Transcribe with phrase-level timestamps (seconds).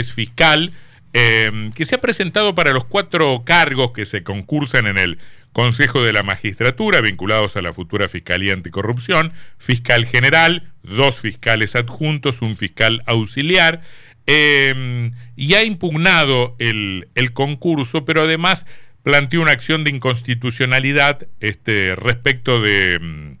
[0.00, 0.72] es fiscal,
[1.12, 5.18] eh, que se ha presentado para los cuatro cargos que se concursan en el
[5.52, 12.42] Consejo de la Magistratura vinculados a la futura Fiscalía Anticorrupción, fiscal general, dos fiscales adjuntos,
[12.42, 13.80] un fiscal auxiliar,
[14.28, 18.66] eh, y ha impugnado el, concurso, pero además
[19.02, 23.36] planteó una acción de inconstitucionalidad este, respecto, de,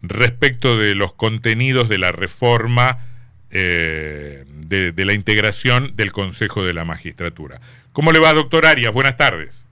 [0.00, 3.09] respecto de los contenidos de la reforma
[3.50, 7.60] eh, de, de, la integración del Consejo de la Magistratura.
[7.92, 8.92] ¿Cómo le va, doctor Arias?
[8.92, 9.64] Buenas tardes.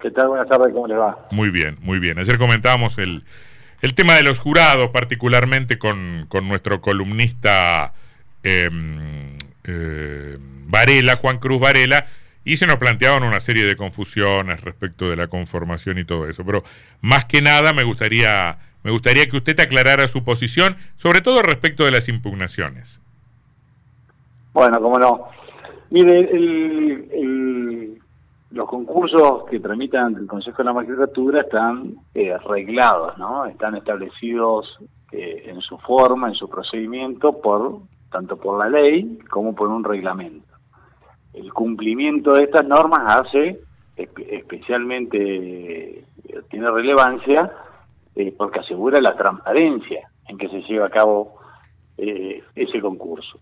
[0.00, 0.28] ¿Qué tal?
[0.28, 1.26] Buenas tardes, ¿cómo le va?
[1.30, 2.18] Muy bien, muy bien.
[2.18, 3.24] Ayer comentábamos el,
[3.80, 7.94] el tema de los jurados, particularmente con, con nuestro columnista
[8.42, 8.68] eh,
[9.64, 12.06] eh, Varela, Juan Cruz Varela,
[12.44, 16.44] y se nos planteaban una serie de confusiones respecto de la conformación y todo eso.
[16.44, 16.62] Pero
[17.00, 21.84] más que nada me gustaría me gustaría que usted aclarara su posición, sobre todo respecto
[21.84, 23.00] de las impugnaciones.
[24.52, 25.28] Bueno, como no.
[25.90, 27.98] Mire, el,
[28.50, 33.46] los concursos que tramitan el Consejo de la Magistratura están eh, reglados, ¿no?
[33.46, 34.78] Están establecidos
[35.12, 37.80] eh, en su forma, en su procedimiento, por
[38.12, 40.46] tanto por la ley como por un reglamento.
[41.32, 43.60] El cumplimiento de estas normas hace
[43.96, 46.04] especialmente,
[46.50, 47.50] tiene relevancia
[48.16, 51.36] eh, porque asegura la transparencia en que se lleva a cabo
[51.98, 53.38] eh, ese concurso.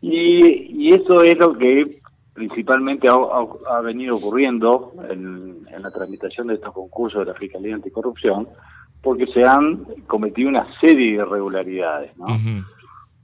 [0.00, 2.00] Y, y, eso es lo que
[2.34, 7.38] principalmente ha, ha, ha venido ocurriendo en, en, la tramitación de estos concursos de la
[7.38, 8.48] Fiscalía Anticorrupción,
[9.00, 12.16] porque se han cometido una serie de irregularidades.
[12.18, 12.26] ¿no?
[12.26, 12.64] Uh -huh.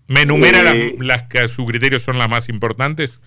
[0.08, 3.22] ¿Me enumera eh, las, las, que a su criterio son las más importantes?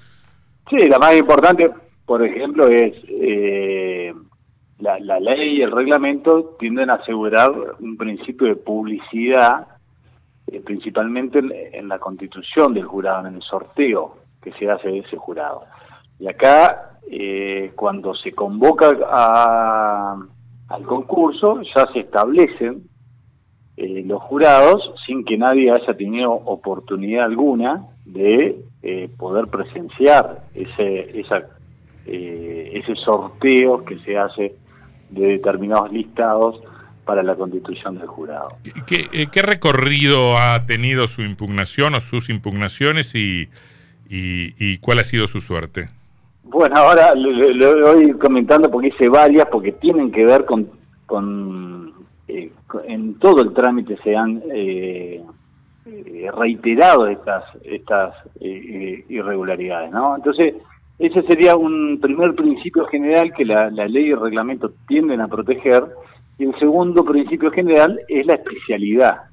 [0.69, 1.69] Sí, la más importante,
[2.05, 3.92] por ejemplo, es eh,
[4.83, 9.67] la, ley y el reglamento tienden a asegurar un principio de publicidad,
[10.47, 11.39] eh, principalmente
[11.71, 15.63] en, la constitución del jurado, en el sorteo que se hace de ese jurado.
[16.19, 20.17] Y acá, eh, cuando se convoca a,
[20.67, 22.83] al concurso, ya se establecen
[23.77, 31.19] eh, los jurados sin que nadie haya tenido oportunidad alguna de eh, poder presenciar ese,
[31.19, 31.47] esa,
[32.05, 34.62] ese sorteo que se hace
[35.09, 36.59] de determinados listados
[37.05, 38.49] para la constitución del jurado.
[38.87, 43.49] ¿Qué, eh, ¿Qué, recorrido ha tenido su impugnación o sus impugnaciones y,
[44.09, 45.89] y, y cuál ha sido su suerte?
[46.43, 50.69] Bueno, ahora lo, lo, voy comentando porque hice varias, porque tienen que ver con,
[51.05, 51.93] con
[52.27, 52.51] eh,
[52.87, 55.21] en todo el trámite se han eh,
[56.35, 60.15] reiterado estas estas eh, irregularidades, ¿no?
[60.15, 60.53] Entonces,
[60.99, 65.27] ese sería un primer principio general que la, la, ley y el reglamento tienden a
[65.27, 65.83] proteger.
[66.37, 69.23] Y el segundo principio general es la especialidad.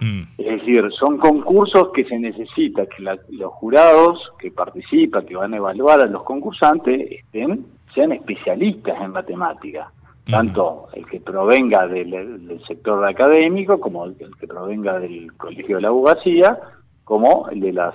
[0.00, 0.22] Mm.
[0.38, 5.54] Es decir, son concursos que se necesita que la, los jurados que participan, que van
[5.54, 7.64] a evaluar a los concursantes, estén,
[7.94, 9.90] sean especialistas en matemática.
[10.26, 10.30] Mm.
[10.30, 15.82] Tanto el que provenga del, del, sector académico como el, que provenga del colegio de
[15.82, 16.58] la abogacía
[17.04, 17.94] como el de la,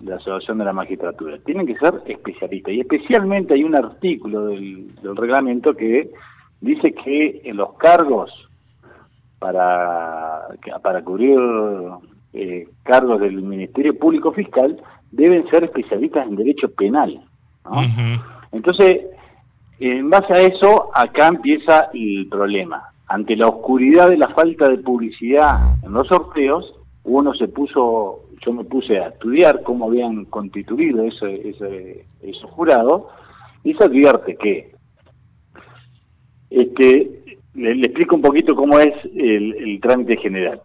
[0.00, 1.38] de la Asociación de la Magistratura.
[1.44, 2.74] Tienen que ser especialistas.
[2.74, 6.10] Y especialmente hay un artículo del, del reglamento que
[6.60, 8.30] dice que en los cargos
[9.38, 10.42] para,
[10.82, 11.38] para cubrir
[12.32, 14.80] eh, cargos del Ministerio Público Fiscal
[15.10, 17.20] deben ser especialistas en derecho penal.
[17.64, 17.70] ¿no?
[17.72, 18.22] Uh -huh.
[18.52, 19.06] Entonces,
[19.80, 22.82] en base a eso, acá empieza el problema.
[23.08, 26.74] Ante la oscuridad de la falta de publicidad en los sorteos,
[27.04, 33.08] uno se puso yo me puse a estudiar cómo habían constituido ese, ese, ese jurado
[33.62, 34.72] y se advierte que
[36.48, 37.22] este
[37.54, 40.60] le, le, explico un poquito cómo es el, el, trámite general.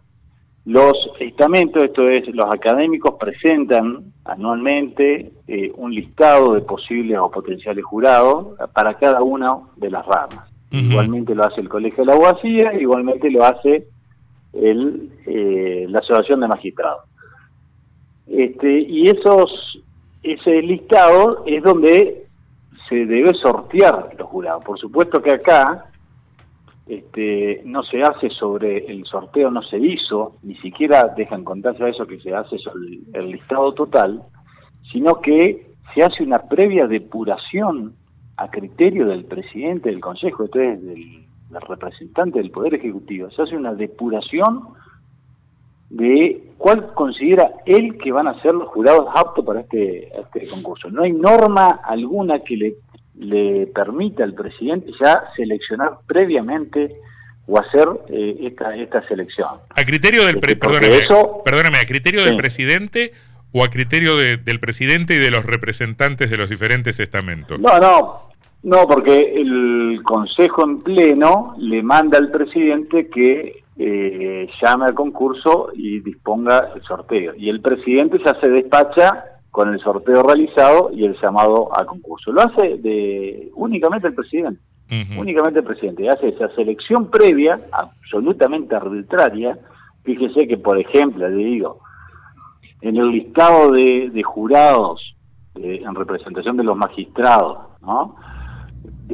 [0.64, 7.84] Los estamentos, esto es, los académicos presentan anualmente eh, un listado de posibles o potenciales
[7.84, 10.50] jurados para cada una de las ramas.
[10.72, 10.90] Uh -huh.
[10.90, 13.86] Igualmente lo hace el Colegio de la Abogacía, igualmente lo hace
[14.52, 17.04] el, eh, la Asociación de Magistrados.
[18.26, 19.82] Este, y esos
[20.22, 22.26] ese listado es donde
[22.88, 24.64] se debe sortear los jurados.
[24.64, 25.86] Por supuesto que acá
[26.86, 31.88] este, no se hace sobre el sorteo, no se hizo, ni siquiera dejan contarse a
[31.88, 34.22] eso que se hace sobre el, listado total,
[34.92, 37.94] sino que se hace una previa depuración
[38.36, 43.56] a criterio del presidente del Consejo, entonces del, del representante del Poder Ejecutivo, se hace
[43.56, 44.62] una depuración
[45.90, 50.90] de cuál considera él que van a ser los jurados aptos para este, este concurso.
[50.90, 52.74] No hay norma alguna que le,
[53.18, 56.96] le permita al presidente ya seleccionar previamente
[57.46, 59.48] o hacer eh, esta, esta selección.
[59.70, 62.26] A criterio del pre perdóname, eso, perdóname, a criterio sí.
[62.26, 63.12] del presidente
[63.52, 67.58] o a criterio del presidente y de los representantes de los diferentes estamentos?
[67.60, 68.30] No, no,
[68.64, 75.70] no, porque el Consejo en pleno le manda al presidente que eh, llame al concurso
[75.74, 77.34] y disponga el sorteo.
[77.36, 82.32] Y el presidente ya se despacha con el sorteo realizado y el llamado a concurso.
[82.32, 84.60] Lo hace de únicamente el presidente.
[85.18, 86.08] Únicamente el presidente.
[86.08, 89.58] Hace esa selección previa, absolutamente arbitraria.
[90.04, 91.80] Fíjese que, por ejemplo, le digo,
[92.80, 95.16] en el listado de, jurados
[95.56, 98.14] en representación de los magistrados, ¿no?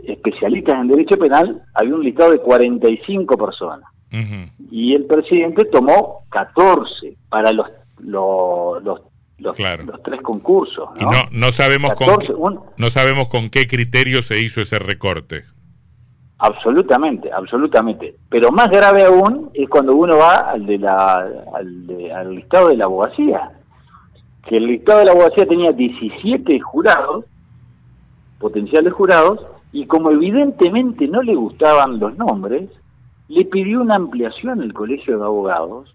[0.05, 3.91] especialistas en derecho penal, había un listado de 45 personas.
[4.70, 7.67] Y el presidente tomó 14 para los,
[7.99, 9.00] los, los,
[9.38, 9.56] los,
[10.05, 10.91] tres concursos.
[10.94, 11.00] ¿no?
[11.00, 12.32] Y no, no, sabemos con qué,
[12.76, 15.44] no sabemos con qué criterio se hizo ese recorte.
[16.38, 18.17] Absolutamente, absolutamente.
[18.29, 21.14] Pero más grave aún es cuando uno va al, de la,
[21.55, 23.53] al, al listado de la abogacía.
[24.47, 27.25] Que el listado de la abogacía tenía 17 jurados,
[28.38, 29.41] potenciales jurados,
[29.73, 32.69] y como evidentemente no le gustaban los nombres,
[33.32, 35.94] le pidió una ampliación el Colegio de Abogados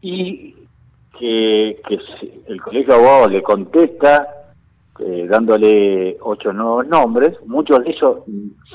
[0.00, 0.54] y
[1.18, 1.78] que,
[2.46, 4.26] el Colegio de Abogados le contesta
[4.98, 8.20] eh, dándole ocho nuevos nombres, muchos de ellos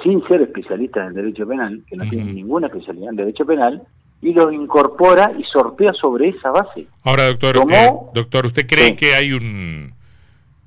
[0.03, 3.81] sin ser especialistas en derecho penal, que no tienen ninguna especialidad en derecho penal,
[4.21, 6.85] y los incorpora y sortea sobre esa base.
[7.03, 9.93] Ahora, doctor, eh, doctor ¿usted cree que hay un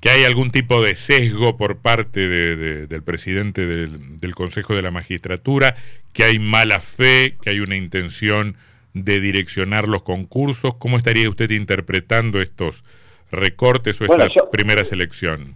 [0.05, 5.73] que hay algún tipo de sesgo por parte del presidente del, Consejo de la Magistratura,
[6.13, 8.55] que hay mala fe, que hay una intención
[8.93, 10.75] de direccionar los concursos.
[10.75, 12.83] ¿Cómo estaría usted interpretando estos
[13.31, 15.55] recortes o esta primera selección?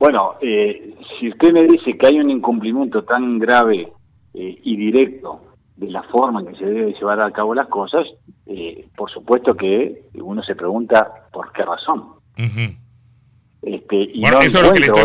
[0.00, 3.92] Bueno, eh, si usted me dice que hay un incumplimiento tan grave
[4.34, 5.42] eh, y directo
[5.76, 8.04] de la forma en que se debe llevar a cabo las cosas,
[8.46, 12.14] eh, por supuesto que uno se pregunta por qué razón.
[13.66, 14.98] Este, bueno, eso, es lo que le estoy,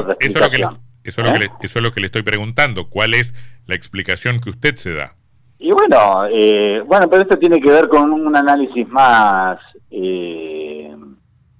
[1.03, 1.21] eso,
[1.61, 2.89] es lo que le, estoy preguntando.
[2.89, 3.33] ¿Cuál es
[3.65, 5.15] la explicación que usted se da?
[5.57, 9.59] Y bueno, eh, bueno, pero esto tiene que ver con un análisis más,
[9.91, 10.95] eh,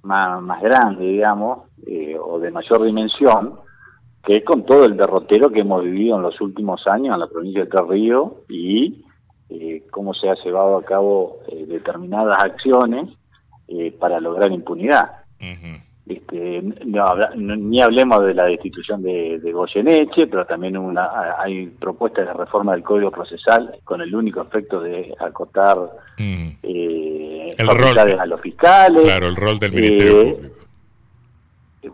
[0.04, 3.60] más, más, grande, digamos, eh, o de mayor dimensión,
[4.24, 7.28] que es con todo el derrotero que hemos vivido en los últimos años en la
[7.28, 9.04] provincia de Río y
[9.90, 13.10] cómo se ha llevado a cabo determinadas acciones
[14.00, 15.24] para lograr impunidad.
[16.10, 21.08] Este, ni hablemos de la destitución de, de Goyeneche, pero también una,
[21.38, 25.78] hay propuestas de reforma del Código Procesal con el único efecto de acotar
[26.18, 26.48] mm.
[26.64, 29.04] eh, el rol, a los fiscales.
[29.04, 30.56] Claro, el rol del Ministerio eh, Público.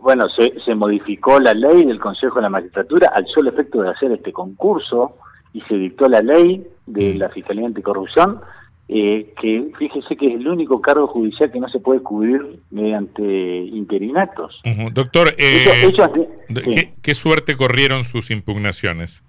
[0.00, 3.90] Bueno, se, se modificó la ley del Consejo de la Magistratura al solo efecto de
[3.90, 5.18] hacer este concurso
[5.52, 7.18] y se dictó la ley de mm.
[7.18, 8.40] la Fiscalía Anticorrupción
[8.88, 13.22] eh, que fíjese que es el único cargo judicial que no se puede cubrir mediante
[13.22, 14.60] interinatos.
[14.92, 19.24] Doctor, eh, ¿qué, suerte corrieron sus impugnaciones?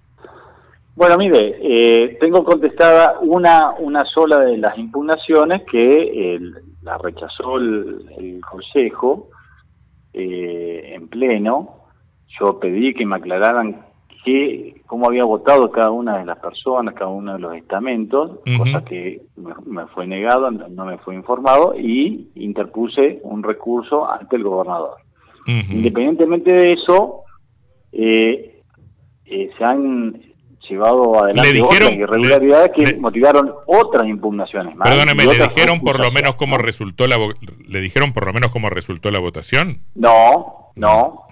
[0.95, 6.39] Bueno, mire, eh, tengo contestada una, una sola de las impugnaciones que
[6.83, 9.30] la rechazó el, el Consejo
[10.13, 11.77] en pleno.
[12.39, 13.88] Yo pedí que me aclararan
[14.86, 19.22] cómo había votado cada una de las personas, cada uno de los estamentos, cosa que
[19.36, 24.98] me, fue negado, no me fue informado, y interpuse un recurso ante el gobernador.
[25.46, 27.24] Independientemente de eso,
[27.92, 28.62] eh,
[29.26, 30.22] eh, se han
[30.68, 34.90] llevado adelante otras irregularidades que motivaron otras impugnaciones más.
[34.90, 37.18] Perdóneme, ¿le dijeron por lo menos cómo resultó la
[37.66, 39.84] le dijeron por lo menos cómo resultó la votación?
[39.96, 41.28] No, no.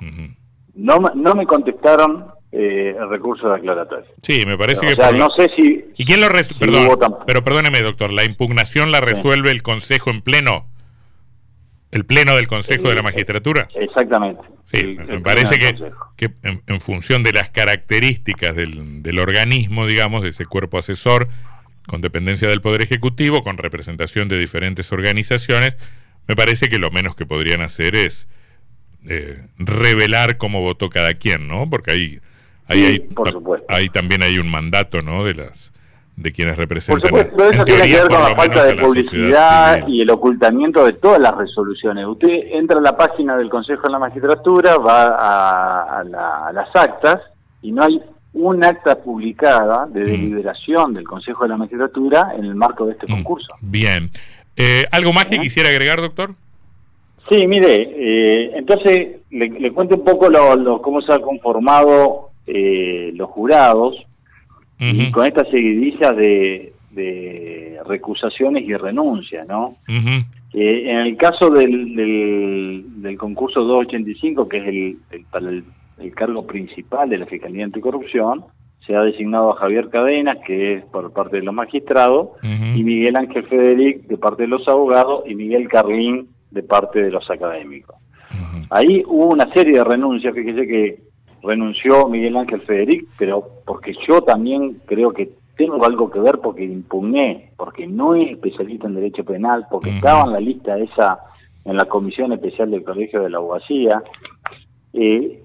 [0.73, 4.05] No, no me contestaron eh, el recurso de aclaratorio.
[4.21, 4.95] Sí, me parece que...
[5.17, 5.85] no sé si...
[5.97, 6.89] ¿Y quién lo resuelve?
[7.27, 10.67] pero perdóneme, doctor, ¿la impugnación la resuelve el Consejo en pleno?
[11.91, 13.67] ¿El pleno del Consejo de la Magistratura?
[13.75, 14.41] Exactamente.
[14.63, 15.75] Sí, me parece que,
[16.15, 21.27] que en, función de las características del, del organismo, digamos, de ese cuerpo asesor,
[21.87, 25.77] con dependencia del Poder Ejecutivo, con representación de diferentes organizaciones,
[26.27, 28.27] me parece que lo menos que podrían hacer es
[29.07, 31.69] eh, revelar cómo votó cada quien, ¿no?
[31.69, 31.91] Porque
[32.67, 35.23] ahí también hay un mandato, ¿no?
[35.23, 35.71] De las
[36.15, 37.09] de quienes representan.
[37.09, 40.93] Por supuesto, eso tiene que ver con la falta de publicidad y el ocultamiento de
[40.93, 42.05] todas las resoluciones.
[42.05, 46.03] Usted entra a la página del Consejo de la Magistratura, va a,
[46.53, 47.21] las actas
[47.61, 48.01] y no hay
[48.33, 50.05] un acta publicada de mm.
[50.05, 53.15] deliberación del Consejo de la Magistratura en el marco de este mm.
[53.15, 53.55] concurso.
[53.61, 54.09] Bien.
[54.55, 55.39] Eh, ¿Algo más que ¿Eh?
[55.41, 56.35] quisiera agregar, doctor?
[57.29, 63.29] Sí, mire, eh, entonces le, cuento un poco lo, cómo se ha conformado eh, los
[63.29, 63.95] jurados
[64.79, 69.75] y con esta seguidilla de, de, recusaciones y renuncias, ¿no?
[69.87, 75.63] Eh, en el caso del, del, concurso 285, que es el, para el,
[76.13, 78.45] cargo principal de la Fiscalía Anticorrupción,
[78.85, 83.15] se ha designado a Javier Cadenas, que es por parte de los magistrados, y Miguel
[83.17, 87.95] Ángel Federic de parte de los abogados, y Miguel Carlín de parte de los académicos.
[88.69, 90.99] Ahí hubo una serie de renuncias, fíjese que
[91.45, 96.63] renunció Miguel Ángel Federic, pero porque yo también creo que tengo algo que ver porque
[96.63, 101.19] impugné, porque no es especialista en derecho penal, porque estaba en la lista esa,
[101.63, 104.03] en la comisión especial del Colegio de la Abogacía,
[104.93, 105.41] eh,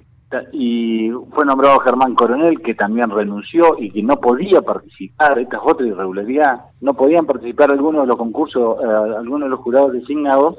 [0.52, 5.62] y fue nombrado Germán Coronel, que también renunció y que no podía participar, esta es
[5.64, 10.58] otra irregularidad, no podían participar algunos de los concursos, eh, algunos de los jurados designados,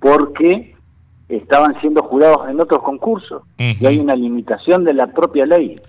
[0.00, 0.71] porque
[1.36, 5.80] estaban siendo jurados en otros concursos, y hay una limitación de la propia ley.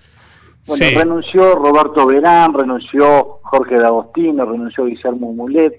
[0.66, 5.74] Bueno, renunció Roberto Verán, renunció Jorge D'Agostino, renunció Guillermo Mulet,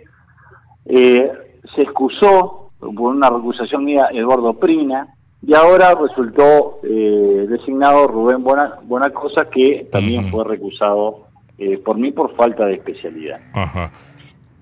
[0.86, 1.32] eh,
[1.76, 5.08] se excusó por una recusación mía Eduardo Prina,
[5.42, 12.36] y ahora resultó eh, designado Rubén Bonacosa, que también fue recusado eh, por mí por
[12.36, 13.40] falta de especialidad.
[13.54, 13.92] Ajá.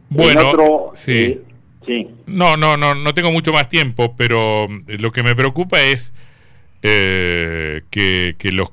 [0.10, 1.42] Bueno, sí.
[1.86, 2.08] Sí.
[2.26, 6.14] No, no, no, no tengo mucho más tiempo, pero lo que me preocupa es
[6.82, 7.82] que,
[8.38, 8.72] que los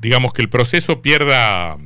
[0.00, 1.76] digamos que el proceso pierda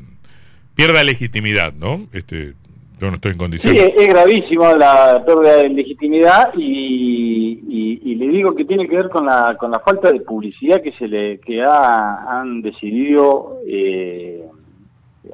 [0.75, 2.07] pierda legitimidad, ¿no?
[2.13, 2.55] Este,
[3.01, 3.81] yo no estoy en condiciones.
[3.81, 9.09] Sí, es gravísimo la pérdida de legitimidad y, y, le digo que tiene que ver
[9.09, 14.42] con la con la falta de publicidad que se le que ha, han decidido eh,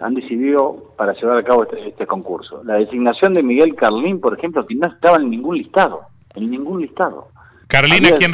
[0.02, 2.62] han decidido para llevar a cabo este, este, concurso.
[2.64, 6.02] La designación de Miguel Carlín, por ejemplo, que no estaba en ningún listado,
[6.34, 7.28] en ningún listado.
[7.66, 8.32] Carlín, ¿a quién,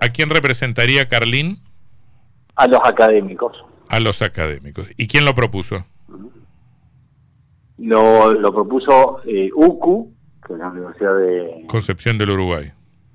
[0.00, 1.58] ¿a quién representaría Carlín?
[2.56, 3.64] A los académicos.
[3.88, 4.88] A los académicos.
[4.96, 5.84] ¿Y quién lo propuso?
[7.78, 10.12] Lo, lo propuso eh, UCU,
[10.44, 11.64] que es la Universidad de...
[11.68, 12.72] Concepción del Uruguay.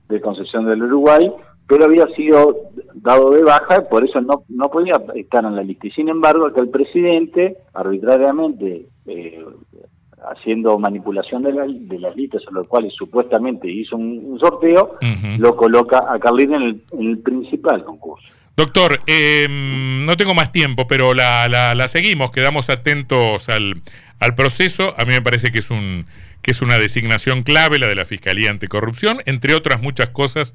[0.07, 1.29] De Concepción del Uruguay,
[1.67, 5.88] pero había sido dado de baja, por eso no, no podía estar en la lista.
[5.88, 9.46] Y sin embargo, que el presidente, arbitrariamente, eh,
[10.32, 14.98] haciendo manipulación de, de, las listas, a lo cual supuestamente hizo un, sorteo,
[15.38, 18.27] lo coloca a Carlín en el principal concurso.
[18.55, 23.82] Doctor, em, no tengo más tiempo, pero la, la, seguimos, quedamos atentos al,
[24.20, 24.93] al, proceso.
[24.98, 26.05] A mí me parece que es, un,
[26.43, 30.53] que es una designación clave la de la Fiscalía Anticorrupción, entre otras muchas cosas,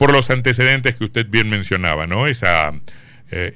[0.00, 2.26] por los antecedentes que usted bien mencionaba, ¿no?
[2.26, 2.72] Esa,
[3.30, 3.52] eh,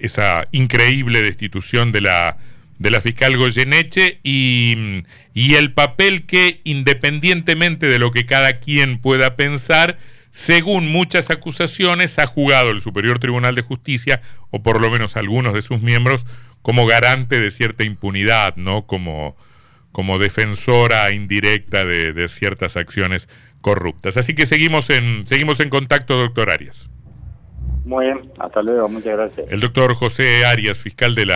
[0.53, 2.37] increíble destitución de la,
[2.79, 9.37] de la fiscal Goyeneche y, el papel que, independientemente de lo que cada quien pueda
[9.37, 9.97] pensar,
[10.33, 14.21] según muchas acusaciones, ha jugado el Superior Tribunal de Justicia,
[14.51, 16.27] o por lo menos algunos de sus miembros,
[16.61, 18.83] como garante de cierta impunidad, ¿no?
[18.87, 19.35] Como
[20.19, 23.31] defensora indirecta de, ciertas acciones
[23.64, 24.18] corruptas.
[24.18, 26.90] Así que seguimos en, seguimos en contacto, doctor Arias.
[27.87, 29.50] Muy bien, hasta luego, muchas gracias.
[29.50, 31.33] El doctor José Arias, fiscal de la